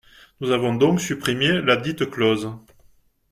Nous 0.39 0.49
avons 0.49 0.73
donc 0.73 0.99
supprimé 0.99 1.61
ladite 1.61 2.09
clause. 2.09 2.51